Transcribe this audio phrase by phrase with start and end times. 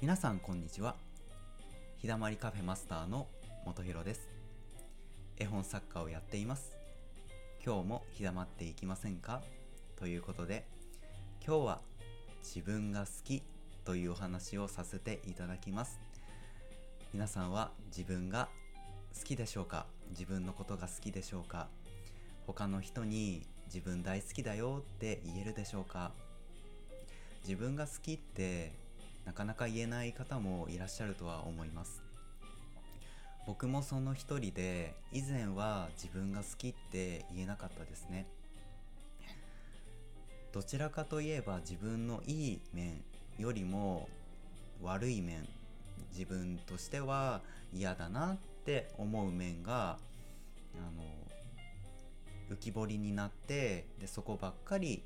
[0.00, 0.94] 皆さんこんにちは。
[1.98, 3.26] 日だまりカフェマスターの
[3.66, 4.28] 元弘です。
[5.36, 6.76] 絵本作家をやっています。
[7.66, 9.42] 今日も日だまっていきませんか？
[9.96, 10.64] ということで
[11.44, 11.80] 今日は
[12.44, 13.42] 自分が好き
[13.84, 15.98] というお話をさせていただきます。
[17.12, 18.48] 皆さんは自分が
[19.18, 19.86] 好きでしょうか？
[20.10, 21.66] 自分のことが好きでしょうか？
[22.46, 26.12] 他の人に自分大好きだよって言えるでしょうか？
[27.42, 28.86] 自分が好きって
[29.28, 32.02] なかなか言えない方もいらっしゃるとは思います。
[33.46, 38.26] 僕もその一人で以前は自分が好きって言えなかったですね。
[40.50, 43.04] どちらかといえば自分のいい面
[43.38, 44.08] よりも
[44.82, 45.46] 悪い面
[46.12, 47.42] 自分としては
[47.74, 49.98] 嫌だなって思う面が
[50.74, 50.90] あ
[52.50, 55.02] の浮き彫りになってでそこばっかり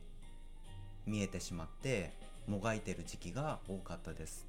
[1.07, 2.13] 見えてしまって
[2.47, 4.47] もがいてる時期が多かったです。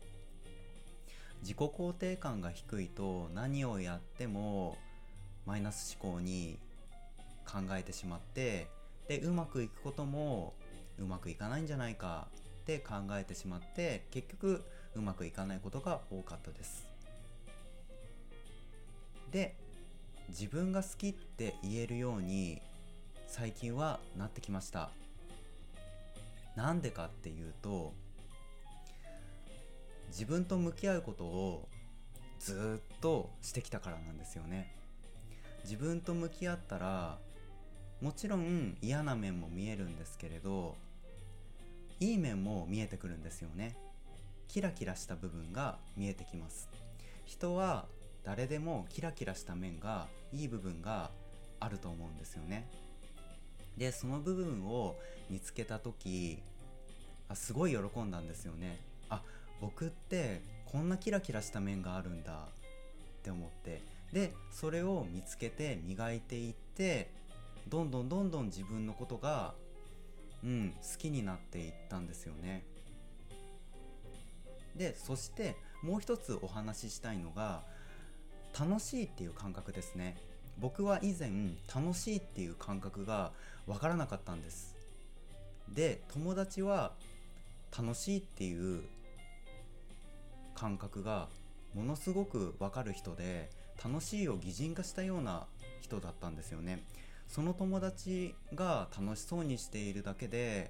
[1.41, 4.77] 自己肯定感が低いと何をやっても
[5.45, 6.57] マイナス思考に
[7.45, 8.68] 考えてしまって
[9.09, 10.53] でうまくいくことも
[10.98, 12.27] うまくいかないんじゃないか
[12.62, 14.63] って考えてしまって結局
[14.96, 16.87] うまくいかないことが多かったです。
[19.31, 19.55] で
[20.29, 22.62] 自分が好きって言えるように
[23.27, 24.91] 最近はなってきました。
[26.55, 27.93] なんでかっていうと
[30.09, 31.68] 自分と向き合うことを
[32.40, 34.76] ずっとしてきたからなんですよね。
[35.63, 37.18] 自分と向き合ったら
[38.01, 40.76] もちろん嫌な面も見えるんですけれど
[41.99, 43.76] いい面も見えてくるんですよね。
[44.49, 46.70] キラキラした部分が見えてきます。
[47.26, 47.85] 人は
[48.24, 51.12] 誰でもキラキラした面がいい部分が
[51.59, 52.70] あると思うんですよね。
[53.77, 54.96] でその部分を
[55.29, 56.40] 見つけた時
[57.29, 58.80] あすごい喜んだんですよね。
[59.10, 59.21] あ
[59.62, 63.82] 僕ってこんなキラキラした面があるんだって思って。
[64.12, 67.09] でそれを見つけて磨いていって
[67.68, 69.56] どんどんどんどん自分のことが
[70.44, 72.64] うん好きになっていったんですよね。
[74.76, 77.64] でそしてもう一つお話ししたいのが
[78.58, 80.16] 楽しいっていう感覚ですね。
[80.59, 81.31] 僕は以前
[81.74, 83.31] 楽しいっていう感覚が
[83.68, 84.75] わからなかったんです。
[85.69, 86.91] で友達は
[87.75, 88.84] 楽しいっていう
[90.53, 91.28] 感覚が
[91.74, 93.50] ものすごくわかる人で
[93.84, 95.47] 楽しいを擬人化したような
[95.81, 96.84] 人だったんですよね。
[97.28, 100.70] その友達が楽しそうにしているだけで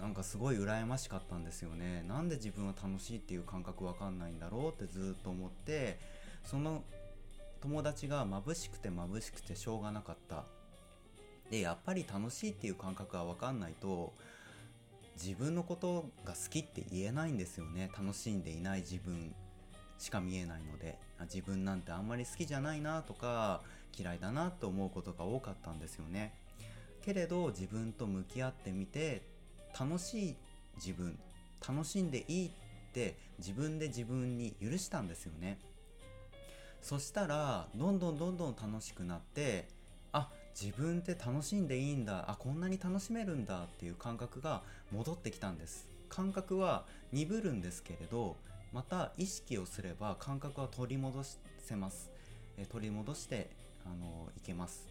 [0.00, 2.02] なんかすごい羨ましかったんですよね。
[2.08, 5.98] なんで自分は楽しいっていう感覚わかんないんだろうってずっと思って
[6.44, 6.82] その
[7.60, 10.44] 友達が眩しくて眩しくてしょうがなかった。
[11.50, 14.12] でやっぱり楽しいっていう感覚がわかんないと
[15.16, 17.90] 自分のことが好きって言えないんですよね。
[17.98, 19.34] 楽しんでいない自分
[19.98, 20.98] しか見えないので。
[21.24, 23.60] 自分なんてあんまり好きじゃないなとか
[23.98, 26.34] 嫌いだなと思うことが多かったんですよね。
[27.02, 29.22] けれど自分と向き合ってみて
[29.78, 30.36] 楽しい
[30.76, 31.18] 自分
[31.66, 32.50] 楽しんでいいっ
[32.92, 35.58] て自分で自分に許したんですよね。
[36.82, 39.68] そしたらどんどんどんどん楽しくなって
[40.12, 40.30] あ
[40.60, 45.88] 自分って楽しんでいいんだあこんなに楽しめるんだっていう感覚が戻ってきたんです。
[46.08, 48.36] 感覚は鈍るんですけれど
[48.72, 51.22] また意識をすれば感覚は取り戻
[51.58, 52.10] せます。
[52.56, 53.50] え取り戻して
[53.84, 54.88] あのいけます。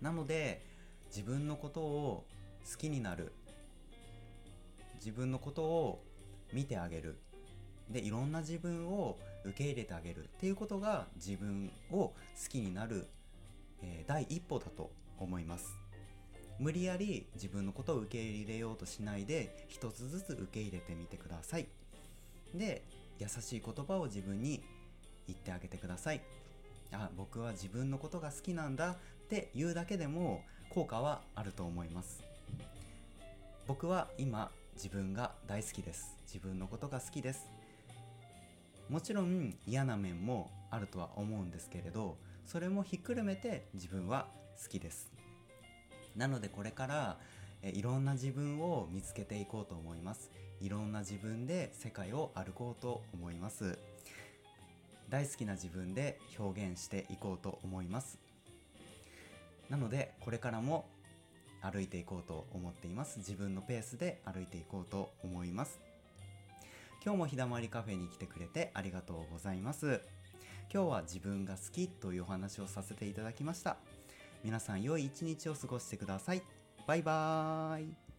[0.00, 0.62] なので
[1.08, 2.24] 自分のことを
[2.70, 3.32] 好きになる。
[4.96, 6.04] 自分のことを
[6.52, 7.18] 見てあげる。
[7.90, 12.14] でいろんな自分を受け入れてあげるっていうことが自分を好
[12.48, 13.06] きになる
[13.82, 15.76] えー、第一歩だと思います。
[16.58, 21.66] 無理やり自分のことを受け入れようとしないで一つずつ受け入れてみてください。
[22.54, 22.82] で
[23.18, 24.62] 優しい言葉を自分に
[25.26, 26.22] 言ってあげてください。
[26.92, 28.96] あ僕は自分のことが好きなんだっ
[29.28, 32.22] て言うだけでも効果はあると思います。
[33.66, 36.16] 僕は今自分が大好きです。
[36.26, 37.61] 自分のことが好きです。
[38.88, 44.26] もちろん嫌な面もあるとは思うんですけれどそれもひっくるめて自分は
[44.62, 45.12] 好きです。
[46.16, 47.18] なのでこれから
[47.62, 50.30] えいろんな自分を見つけていこうと思います。
[50.60, 53.78] いろんな自分で世界を歩こうと思います。
[55.08, 58.18] 大好きな自分で表現していこうと思います。
[59.70, 60.88] なのでこれからも
[61.60, 63.18] 歩いていこうと思っています。
[63.18, 65.91] 自分のペースで歩いていこうと思います。
[67.04, 70.00] 今日も日だまりカフェに来てくれてありがとうございます。
[70.72, 73.76] 今日は自分が好きというお話をさせていただきました。
[74.44, 76.42] 皆さん良い一日を過ごしてください。
[76.86, 78.11] バイバーイ。